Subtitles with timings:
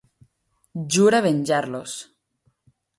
[0.97, 1.97] Jura venjar-los.